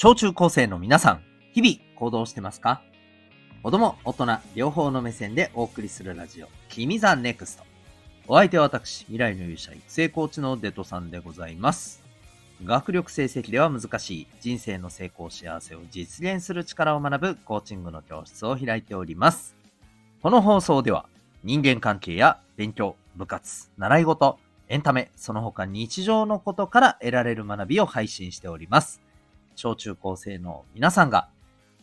[0.00, 1.24] 小中高生の皆さん、
[1.54, 2.82] 日々行動してますか？
[3.64, 7.64] 子供、大人、両方の目線でお送りするラジオ、君 the NEXT。
[8.28, 12.00] お相手は私、未来の勇者育成コーチのデトさんでございます。
[12.64, 19.56] 学力成績では難しい人生の成功幸せを実現する力を学ぶコーチングの教室を開いております。
[20.22, 21.06] この放送では
[21.42, 24.38] 人間関係や勉強、部活、習い事、
[24.68, 29.02] エンタメ、その他日常のことから得られる学びを配信しております。
[29.58, 31.28] 小中高生の皆さんが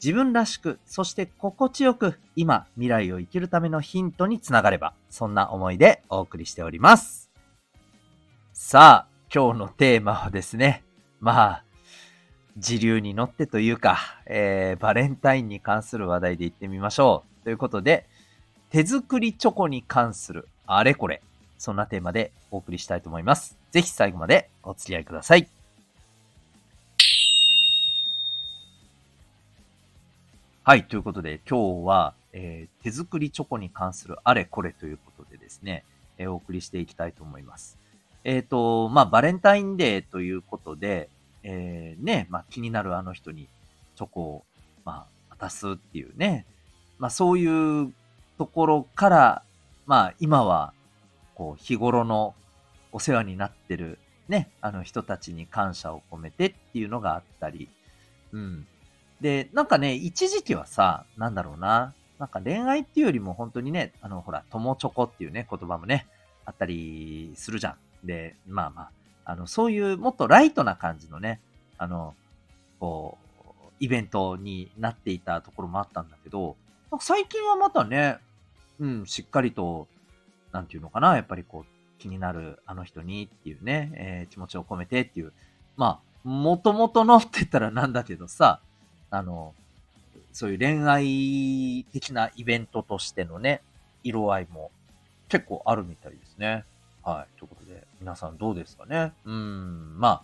[0.02, 7.30] 自分らしく、そして心地よく今、未来を生きるためのヒントにつながれば、そんな思いでお送りしております。
[8.54, 10.84] さあ、今日のテーマはですね、
[11.20, 11.64] まあ、
[12.58, 17.44] 時流に乗ってというか、えー、バレンタインに関する話題で言ってみましょう。
[17.44, 18.06] ということで、
[18.70, 21.22] 手作りチョコに関するあれこれ、
[21.58, 23.58] そんなテーマでお送りしたいと思います。
[23.72, 25.50] ぜひ最後までお付き合いください。
[30.68, 35.84] はい、ということで今日は、えー、手作りチョコに関するあれこれということでですね、
[36.18, 37.78] えー、お送りしていきたいと思います。
[38.24, 41.08] えっ、ー、と、まあ、バレンタインデーということで、
[41.44, 43.48] え、ね、まあ、気になるあの人に
[43.96, 44.44] チョコを、
[44.86, 46.48] まあ、渡すっていうね、
[46.98, 47.94] まあ、そういう
[48.40, 49.44] ところから、
[49.86, 50.74] まあ、今は、
[51.36, 52.34] こう、日頃の
[52.92, 54.00] お世話になってる、
[54.30, 57.70] ね、あの人たちに感謝を込めてっていうのがあったり、
[58.32, 58.66] うん。
[59.22, 66.08] で、なんかね、一時期はさ、なんだろうな、なんか恋愛っていうよりも本当にね、あの、ほら、友チョコっていうね、言葉もね、
[66.46, 67.72] あったりするじゃ
[68.04, 68.08] ん。
[68.08, 68.92] で、まあまあ、
[69.26, 71.40] あの、そういうもっとライトな感じのね、
[71.78, 72.14] あの、
[72.80, 73.26] こう、
[73.80, 76.56] イベントになっていたところもあったんだけど、
[77.00, 78.20] 最近はまたね、
[78.80, 79.88] うん、しっかりと、
[80.52, 85.34] なんていうのかな、やっぱりこう、気になるあの人にっていうね、えー、気持ちを込めてっていう、
[85.76, 88.62] まあ、もともとのって言ったらなんだけどさ、
[89.10, 89.54] あの、
[90.34, 93.62] そういう恋愛的なイベントとしてのね、
[94.04, 94.72] 色合いも
[95.30, 96.64] 結構あるみたいですね。
[97.04, 97.40] はい。
[97.40, 99.14] ということで、皆さんどうですかね？
[99.26, 100.24] うん、ま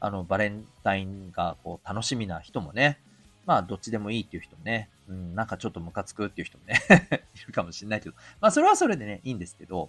[0.00, 2.98] あ、あの、バレンタインがこう楽しみな人もね、
[3.46, 6.78] まあ、どっちでもいいっていう人もね、うん、なんかちょっとムカつくっていう人もね
[7.34, 9.88] いるかもしれないけど、まあ、それはそれでね、いいんですけど、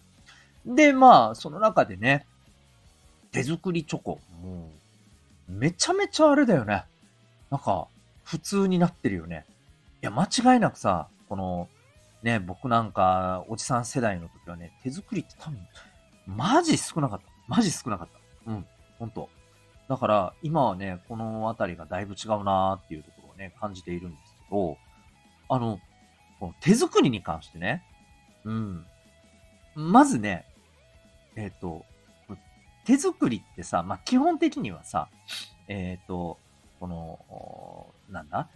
[0.65, 2.25] で、まあ、その中でね、
[3.31, 4.71] 手作りチョコ、も
[5.49, 6.85] う、めちゃめちゃあれだよね。
[7.49, 7.87] なんか、
[8.29, 9.43] 普通になってるよね。
[10.03, 11.67] いや、間違いなくさ、この、
[12.21, 15.57] ね、僕なんか、おじさん世代の時はね、手作りって多分、
[16.27, 17.25] マジ少なかった。
[17.47, 18.07] マジ少なかっ
[18.45, 18.51] た。
[18.51, 18.65] うん、
[18.99, 19.29] ほんと。
[19.87, 24.77] だから、今はね、このあたりがだいぶ違うなーっていうところをね、感じているんですけど、
[25.49, 25.79] あの、
[26.39, 27.83] この手作りに関してね、
[28.43, 28.85] うん。
[29.73, 30.45] まずね、
[31.35, 31.83] えっ、ー、と、
[32.85, 35.09] 手作りってさ、まあ、基本的にはさ、
[35.67, 36.37] えっ、ー、と、
[36.79, 38.47] この、なんだ？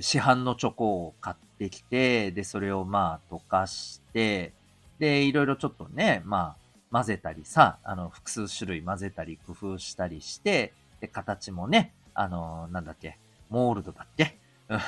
[0.00, 4.52] 市販のチョコを買ってきて、で、それをまあ溶かして、
[4.98, 6.56] で、いろいろちょっとね、まあ
[6.90, 13.18] 混ぜたりさ、あの、複数種類混ぜたり工夫したりして、で、形もね、あの、なんだっけ、
[13.48, 14.36] モールドだっけ？
[14.68, 14.80] なん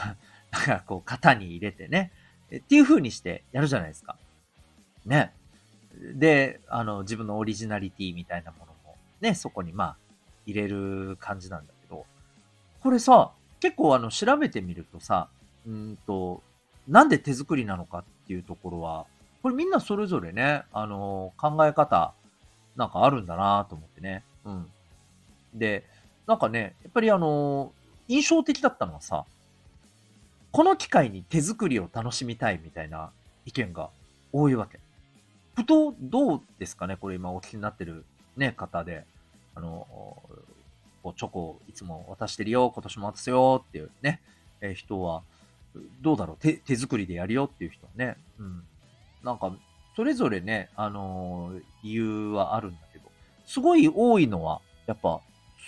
[0.65, 2.11] かこう、型に入れてね、
[2.55, 4.17] っていう風にしてやるじゃないですか。
[5.07, 5.33] ね。
[6.15, 9.97] で、あの、自分のオリジナリティみたいなものもね、そこにまあ、
[10.47, 12.05] 入れる感じなんだけど、
[12.81, 13.31] これさ、
[13.61, 15.29] 結構あの調べてみるとさ、
[15.67, 16.43] うんと、
[16.89, 19.07] なんで手作りなのかっていうところは、
[19.43, 22.13] これみんなそれぞれね、あのー、考え方、
[22.77, 24.25] なんかあるんだなと思ってね。
[24.45, 24.67] うん。
[25.55, 25.85] で、
[26.27, 29.25] なんかね、やっぱりあのー、印象的だったのはさ、
[30.53, 33.11] この機会に手作りを楽しみたいみたいな
[33.47, 33.91] 意見が
[34.33, 34.81] 多いわけ。
[35.55, 38.05] ふと、どうですかねこれ今お聞きになってる
[38.37, 39.05] ね、方で。
[39.55, 39.87] あの、
[41.03, 44.21] こうチョコをいつも渡してるよ、今年も渡すよっていうね、
[44.61, 45.23] えー、人は、
[46.03, 46.37] どうだろう？
[46.39, 48.63] 手、手作りでやるよっていう人はね、うん。
[49.23, 49.53] なんか、
[49.95, 53.05] それぞれね、あのー、理由はあるんだけど、
[53.47, 55.21] すごい多いのは、やっぱ、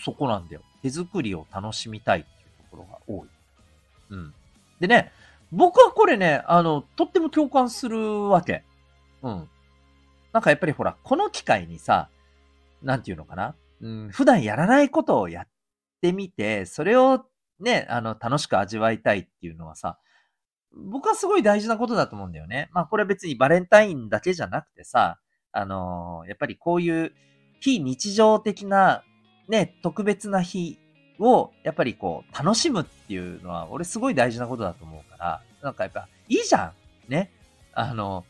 [0.05, 0.63] そこなんだよ。
[0.83, 3.29] 手作りを楽しみたいっていうところが多い。
[4.11, 4.35] うん。
[4.81, 5.13] でね、
[5.53, 8.65] 僕はこれね、あの、とっても共感するわけ。
[9.23, 9.49] うん。
[10.33, 12.09] なんかやっぱりほら、この機会にさ、
[12.83, 13.55] なんていうのかな？
[13.83, 15.49] うん、普段やらないことをやっ
[16.01, 17.25] てみて、それを
[17.61, 19.99] ね、あの、楽しく味わいたいっていうのはさ、
[20.75, 22.71] 僕はすごい大事なことだと思うんだよね。
[22.73, 25.19] まあこれは別にバレンタインだけじゃなくてさ、
[25.53, 27.13] あのー、やっぱりこういう
[27.61, 29.05] 非日常的な
[29.49, 30.79] ね、特別な日
[31.19, 36.73] をやっぱりこう楽しむっていうのは俺すごい大事なことだと思うから、なんかやっぱいいじゃ
[37.09, 37.11] ん。
[37.11, 37.31] ね。
[37.75, 38.25] あの、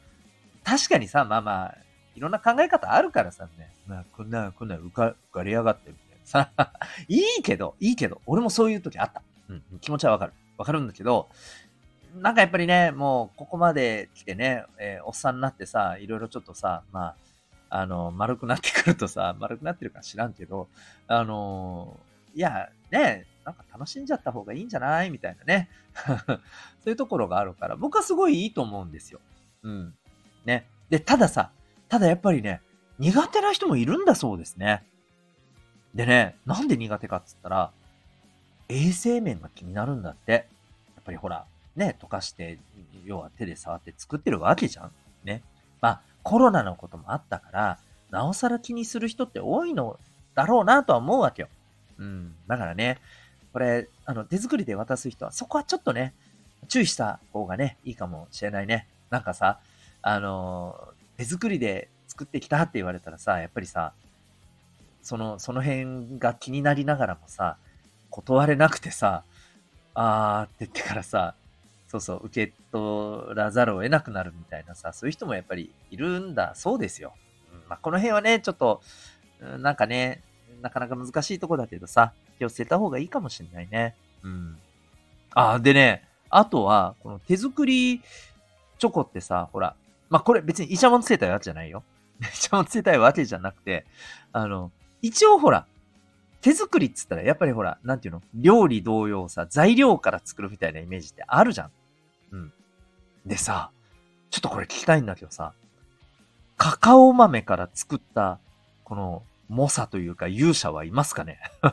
[0.65, 1.79] 確かにさ、まあまあ、
[2.15, 6.51] いろんな考え方あるからさ、ね、まあ、こんな、こんな浮か、浮かれやがってみたいなさ、
[7.09, 9.23] いいけど、いいけど、俺もそういう時あった。
[9.49, 10.33] うん、気持ちはわかる。
[10.59, 11.29] わかるんだけど、
[12.17, 17.17] なんかやっぱりね、もうここまで来てね、えー、おっさんになってさ、いろいろちょっとさ、ま
[17.71, 20.69] あ、あの、丸くなってくるとさ、丸くなってるか知らんけど、
[21.07, 25.11] あのー、いや、ね、なんか楽しんじゃった方がいいんじゃない？
[25.11, 25.71] みたいなね。
[26.05, 29.21] そういうところがあるから、僕はすごいいいと思うんですよ。
[29.63, 29.95] うん。
[30.45, 30.67] ね。
[30.91, 31.51] で、たださ、
[31.93, 32.63] ただやっぱりね、
[32.99, 34.83] 苦手な人もいるんだそうですね。
[35.95, 37.71] でね、なんで苦手かっつったら、
[38.71, 40.33] 衛生面が気になるんだって。
[40.33, 40.39] や
[41.03, 41.45] っぱりほら、
[41.77, 42.59] ね、溶かして、
[43.05, 44.93] 要は手で触って作ってるわけじゃん。
[45.23, 45.43] ね。
[45.83, 47.79] まあ、コロナのこともあったから、
[48.11, 50.01] なおさら気にする人って多いの
[50.35, 51.49] だろうなとは思うわけよ。
[51.99, 52.35] うん。
[52.47, 53.01] だからね、
[53.53, 56.15] これ、あの、手作りで渡す人は、そこはちょっとね、
[56.69, 58.89] 注意した方がね、いいかもしれないね。
[59.11, 59.61] なんかさ、
[60.01, 63.93] あの、手作りで作ってきたって言われたらさ、やっぱりさ、
[65.03, 67.57] その、その辺が気になりながらもさ、
[68.11, 69.25] 断れなくてさ、
[69.95, 71.35] あーって言ってからさ、
[71.89, 77.15] そうそう、受け取らざるを得なくなるみたいなさ、そういう人もやっぱりいるんだそうですよ。
[77.53, 78.81] うん、まあ、この辺はね、ちょっと、
[79.59, 80.23] なんかね、
[80.63, 83.97] なかなか難しいとこだけどさ、気をつけた方がいいかもしれないね。
[84.23, 84.57] うん。
[85.35, 88.01] あ、でね、あとは、この手作り
[88.79, 89.77] チョコってさ、ほら、
[90.13, 91.83] まあ、これ別にイチャモンつけたわけじゃないよ。
[92.21, 93.87] イチャモンつけたいわけじゃなくて、
[94.33, 94.71] あの、
[95.01, 95.67] 一応ほら、
[96.43, 98.23] 手作りっつったらやっぱりほら、なんていうの？
[98.35, 101.71] 料理同様さ、材料から作るみたいなイメージってあるじゃん。
[102.33, 102.53] うん。
[103.25, 103.71] でさ、
[104.31, 105.55] ちょっとこれ聞きたいんだけどさ、
[106.59, 108.39] カカオ豆から作った、
[108.85, 111.41] この、猛者というか勇者はいますかね？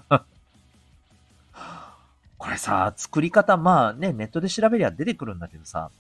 [2.38, 5.92] これさ、作り方、まあね、ネットで調べりゃ出てくるんだけどさ、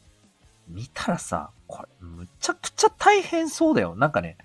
[0.69, 3.95] 見たらさ、これ、むちゃくちゃ大変そうだよ。
[3.95, 4.38] なんかね、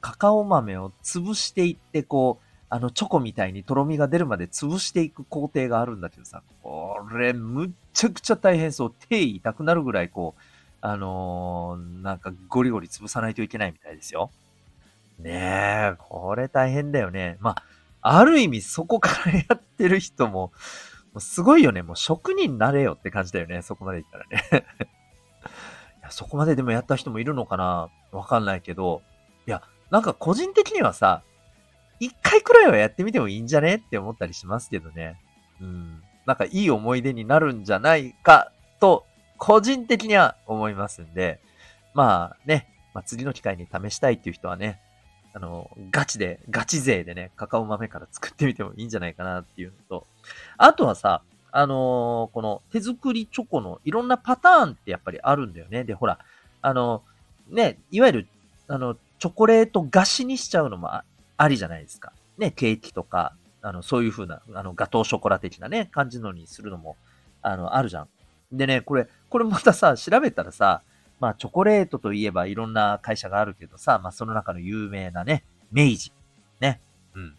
[0.00, 8.94] カカオ豆を潰していって、こう、あの、チョコみたいにとろみが出るまで潰していく工程があるんだけどさ、これ、むっちゃくちゃ大変そう。
[9.08, 10.40] 手痛くなるぐらい、こう、
[10.80, 14.30] あのー、なんかゴリゴリ潰さないといけないみたいですよ。
[15.18, 17.38] ねえ、これ大変だよね。
[17.40, 17.56] ま
[18.02, 20.52] あ、ある意味そこからやってる人も、
[21.12, 21.82] もうすごいよね。
[21.82, 23.62] もう職人になれよって感じだよね。
[23.62, 24.66] そこまでいったらね
[25.46, 26.10] いや。
[26.10, 27.88] そこまででもやった人もいるのかな？
[28.12, 29.02] わかんないけど。
[29.46, 31.22] いや、なんか個人的にはさ、
[31.98, 33.76] 一回くらいはやってみてもいいんじゃね？
[33.76, 35.20] って思ったりしますけどね。
[35.60, 36.02] うん。
[36.26, 39.06] なんかいい思い出になるんじゃないかと、
[39.38, 41.40] 個人的には思いますんで、
[41.94, 44.80] まあね、まあ、次の機会に試したいっていう人はね、
[45.34, 50.06] あの、ガチで、ガチ勢でね、カカオ豆から作ってみてもいいんじゃないかなっていうのと、
[50.56, 51.22] あとはさ、
[51.56, 55.84] あのー、この手作りチョコのいろんなパターンってやっぱりあるんだよね。
[55.84, 56.18] で、ほら、
[56.60, 57.02] あの、
[57.48, 58.28] ね、いわゆる、
[58.68, 62.12] あの、チョコレート菓子にしちゃうのもありじゃないですか。
[62.36, 63.32] ね、ケーキとか、
[63.62, 66.98] あの、そういう風な、あの、ガトーショコラ的なね、感じのにするのも、
[67.40, 68.08] あの、あるじゃん。
[68.52, 70.82] でね、これ、これまたさ、調べたらさ、
[71.20, 75.42] まあ、チョコレートといえばいろんな会社があるけどさ、まあ、その中の有名なね、
[75.72, 76.12] 明治。
[76.60, 76.80] ね。
[77.14, 77.34] うん。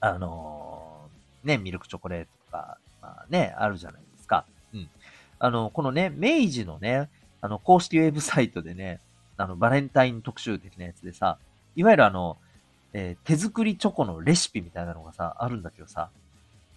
[0.00, 4.44] あのー、ね、ミルクチョコレートとか、まあね、あるじゃないですか。
[4.74, 4.88] うん。
[5.38, 7.08] あの、このね、明治のね、
[7.40, 9.00] あの、公式ウェブサイトでね、
[9.36, 11.38] あの、バレンタイン特集的なやつでさ、
[11.76, 12.36] いわゆるあの、
[12.92, 16.10] えー、手作りチョコのレシピみたいなのがさ、あるんだけどさ、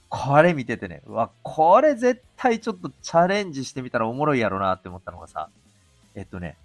[0.10, 5.50] これ見ててね、うわ、これ絶対ちょっとチャレンジしてみたらおもろいやろなって思ったのがさ、
[6.14, 6.56] えっとね、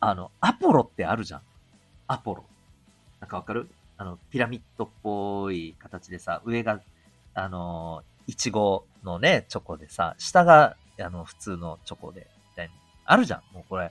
[0.00, 1.40] あの、アポロってあるじゃん。
[2.06, 2.44] アポロ。
[3.20, 3.68] なんかわかる？
[3.98, 6.80] あの、ピラミッドっぽい形でさ、上が、
[7.34, 12.72] あの、いちごのね、チョコでさ、下が、あの、普通のチョコで、みたいに、
[13.04, 13.42] あるじゃん。
[13.52, 13.90] もうこれ、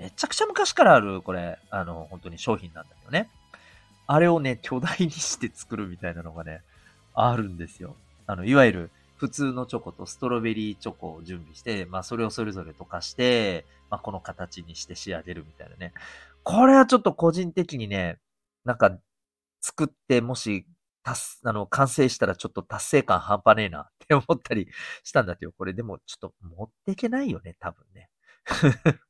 [0.00, 3.28] めちゃくちゃ昔からある、これ、あの、本当に商品なんだけどね。
[4.06, 6.62] あれをね、巨大にして作るみたいなのがね、
[7.12, 7.96] あるんですよ。
[8.26, 15.92] あの、いわゆる普通のチョコとストロベリーチョコを準備して、まあそれをそれぞれ溶かして、まあこの形にして仕上げるみたいなね。
[16.44, 18.18] これはちょっと個人的にね、
[18.64, 18.96] なんか
[19.60, 20.66] 作ってもし、
[21.06, 24.68] 達、あの、完成したらちょっと達成感半端ねえな って思ったり
[25.04, 28.10] したんだけど、これでもちょっと持っていけないよね、多分ね。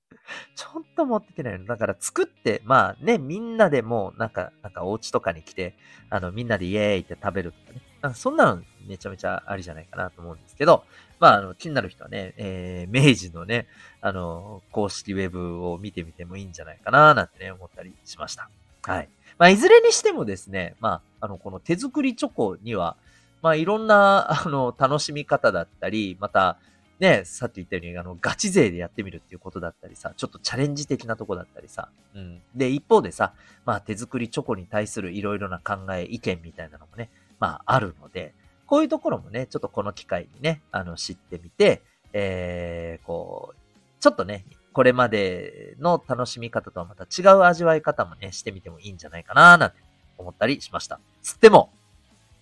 [0.56, 1.64] ちょっと持ってきてないの。
[1.66, 5.76] だから作って、まあね、みんなでもうなんか、なんかお家とかに来て、
[6.10, 7.80] あの、みんなでイエーイって食べるとかね。
[8.02, 10.84] なんかそんなのめちゃめちゃありじゃないかなと思うんですけど、
[11.18, 13.68] まあ、あの、気になる人はね、えー、明治のね、
[14.00, 18.50] あの、公式ウェブを見てみてもいいんじゃないかな、なんてね、思ったりしました。
[18.86, 19.08] はい。
[19.38, 22.96] まあ、いずれにしてもですね、まあ、あの、この手作りチョコには、
[23.42, 26.56] まあ、いろんな、 あの、楽しみ方だったり、また、
[27.00, 32.40] ね、さっき言ったように、あの、ガチ勢でやってみるっていうことだったりさ、ちょっとチャレンジ的なとこだったりさ、うん。
[32.54, 33.34] で、一方でさ、
[33.66, 38.34] まあ、手作りチョコに対するいろいろな考え、意見みたいなのもね、まあ、あるので、
[38.66, 43.56] こういうところもね、ちょっとこの機会にね、あの、知ってみて、えー、こう、
[44.00, 49.76] ちょっとね、これまでの楽しみ方とはまた違う味わい方もね、してみてもいいんじゃないかななんて
[50.18, 51.00] 思ったりしました。
[51.22, 51.70] つっても、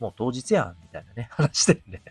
[0.00, 2.02] もう当日やん、みたいなね、話してんで。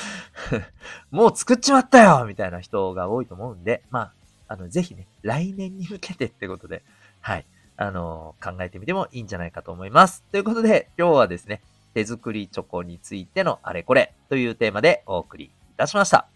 [1.12, 4.12] もう作っちまったよみたいな人が多いと思うんで、まあ、
[4.48, 6.82] あの、ぜひね、来年に向けてってことで、
[7.20, 7.44] はい、
[7.76, 10.24] あの、考えてみてもいいんじゃないかと思います。
[10.32, 11.60] ということで、今日はですね、
[11.92, 16.28] 手作りチョコについてのあれこれというテーマでお送りいたしました。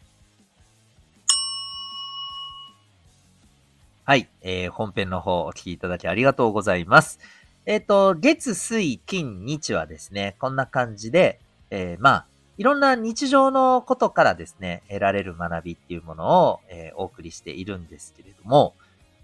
[4.12, 7.19] はい、えー、本編の方お聞きいただきありがとうございます。
[7.64, 11.40] えっ、ー、と、月、水、金、日はですね、こんな感じで、
[11.71, 12.26] えー、まあ、
[12.59, 18.75] いろんな日常のことからですね、得られる学びっていうものを、えー、お送りしているんですけれども、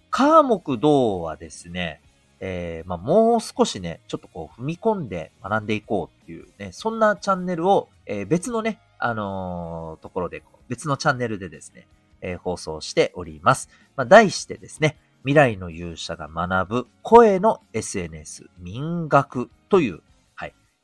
[0.09, 2.01] 科目道はですね、
[2.41, 11.87] えー、まあ、もう少しね、ちょっとこう踏み込んで学んでいこうっていうね、そんなチャンネルを、えー、別のね、あのー、ところで、別のチャンネルでですね、
[12.21, 13.69] え放送しております。
[13.97, 20.03] まあ、題してですね、未来の勇者が学ぶ声の SNS 民学という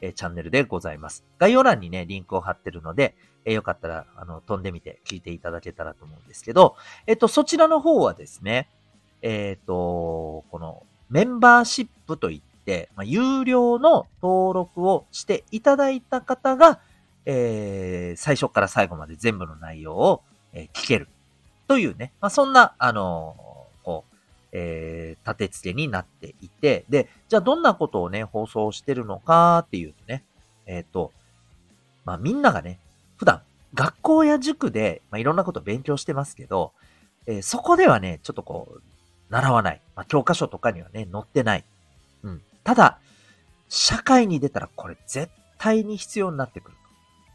[0.05, 1.25] えチャンネルでございます。
[1.38, 3.14] 概要欄にね、リンクを貼ってるので、
[3.45, 6.76] えよかったら、あの、飛んでみて聞いていただけたらと思うんですけど、
[7.07, 8.69] えっと、そちらの方はですね、
[9.23, 16.81] えっ、と、このメンバーシップといって、まあ、有料の登録をしていただいた方が、
[17.26, 20.23] え、最初から最後まで全部の内容を、
[20.53, 21.09] え、聞ける
[21.75, 23.35] というね、まあ、そんな、あの
[23.83, 24.14] こう
[24.52, 30.23] えー、立て付けになっていて、で、じゃあどんなことをね、放送してるのかっていうとね、
[30.66, 31.11] えっ、ー、と、
[32.04, 32.78] まあみんながね、
[33.16, 33.43] 普段
[33.75, 36.71] 学校や塾で、まあ、いろんなことを勉強してますけど、
[37.26, 38.83] えー、そこではね、ちょっとこう、
[39.31, 39.81] 習わない。
[39.97, 41.64] まあ、教科書とかにはね、載ってない。
[42.23, 42.43] うん。
[42.62, 43.00] ただ、
[43.69, 46.76] 社会に出たらこれ絶対に必要になってくる。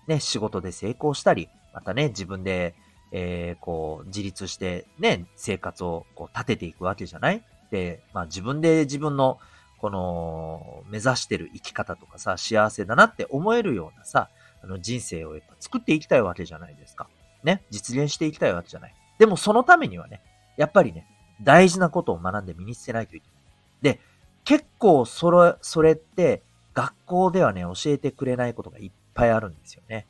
[0.07, 2.75] ね、仕事で成功したり、またね、自分で
[3.11, 7.43] えー、こう、自立してね、生活をこう立てていくわけじゃない？
[7.71, 9.39] で、まあ自分で自分の、
[9.77, 14.29] この、目指してる生き方とかさ、幸せだなって思えるようなさ、
[14.61, 17.07] あの人生をやっぱ作っていきたいわけじゃないですか。
[17.43, 18.95] ね、実現していきたいわけじゃない。
[19.17, 20.21] でもそのためにはね、
[20.57, 21.07] やっぱりね、
[21.41, 23.95] 大事なことを学んで身につけないといけない。
[23.95, 24.01] で、
[24.43, 26.41] 結構それ、それって
[26.73, 30.05] 学校ではね、教えてくれないことがいっぱいあるんですよね。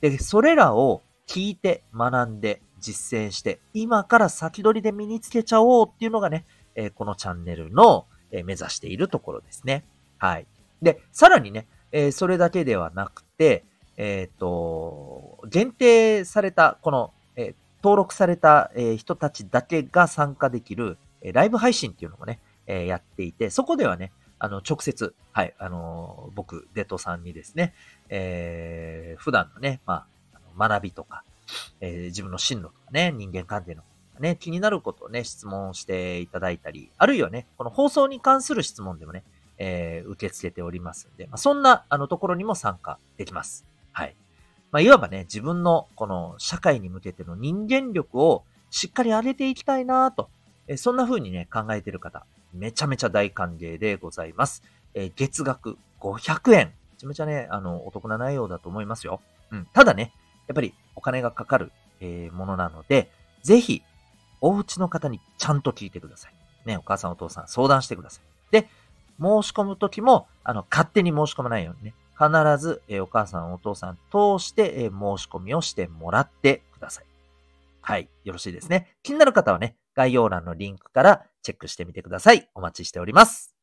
[0.00, 9.84] で、それらを聞いて、学んで、実践して、今から先取りで身につけちゃおうっていうのがね、えー、このチャンネルの、えー、目指しているところですね。
[10.18, 10.46] はい。
[10.82, 13.64] で、さらにね、えー、それだけではなくて、
[13.96, 27.72] えっ、と、限定された、この、え登録された、え人たちだけが参加できる、えライブ配信っていうのもね、えやっていて、そこではね、あの、直接、はい、あの僕、デトさんにですね、
[28.10, 30.06] えー、普段のね、まあ、
[30.58, 31.22] 学びとか、
[31.80, 33.82] えー、自分の進路とかね、人間関係の
[34.20, 39.24] ね、気になることをね、質問していただいたり、あるいはね、この放送に関する質問でもね、
[39.58, 43.66] えー、受け付けておりますんで、まあ、そんな、あの、ところにも参加できます。
[43.92, 44.16] はい。
[44.70, 50.28] まあ、いわばね、自分の、この、社会に向けての人間力をしっかり上げていきたいなと、
[50.66, 54.62] えー、そんな風にね、考えてる方、めちゃめちゃ大歓迎でございます。
[54.94, 56.72] えー、月額500円。
[56.92, 59.20] めちゃめちゃね、あの、お得な内容だと思いますよ。
[59.50, 59.66] うん。
[59.72, 60.12] ただね、
[60.48, 63.10] やっぱりお金がかかる、えー、ものなので、
[63.42, 63.82] ぜひ、
[64.40, 66.34] お家の方にちゃんと聞いてください。
[66.66, 68.52] ね、お母さんお父さん相談してください。
[68.52, 68.68] で、
[69.20, 77.04] 申し込むときも、あの、勝手に申し込まないようにね、必ず、えー、お母さんお父さん通して、えー、申し込みをしてもらってください。
[77.80, 78.08] はい。
[78.24, 78.96] よろしいですね。
[79.02, 82.48] 気になる方はね、概要欄のリンクからチェックしてみてください。
[82.54, 83.55] お待ちしております。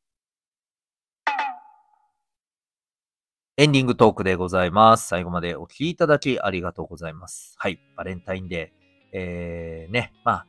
[3.55, 5.07] エンディングトークでございます。
[5.07, 7.53] 最後までお聞きいただきありがとうございます。
[7.59, 7.79] はい。
[7.95, 9.09] バレンタインデー。
[9.11, 10.11] えー、ね。
[10.25, 10.45] まあ、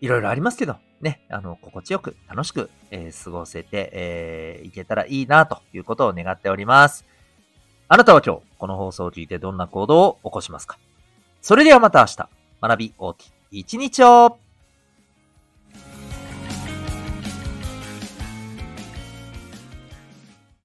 [0.00, 1.26] いろいろありますけど、ね。
[1.30, 7.04] あの、心地よく、楽しく、えー、過ごせて、えー、いけたらいいな、ということを願っております。
[7.88, 10.78] あなたは今日、この放送を聞いてどんな行動を起こしますか？
[11.40, 12.28] それではまた明日、
[12.60, 14.38] 学び大きい一日を